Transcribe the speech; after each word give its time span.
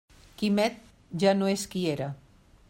Quimet 0.39 0.79
ja 1.25 1.35
no 1.43 1.53
és 1.53 1.67
qui 1.75 1.85
era. 1.93 2.09